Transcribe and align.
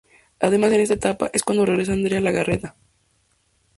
Además 0.39 0.71
en 0.73 0.81
esta 0.81 0.95
etapa 0.95 1.29
es 1.31 1.43
cuando 1.43 1.63
regresa 1.63 1.93
Andrea 1.93 2.19
Legarreta. 2.21 2.75